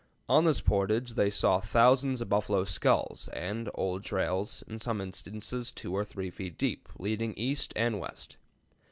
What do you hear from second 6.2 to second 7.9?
feet deep, leading east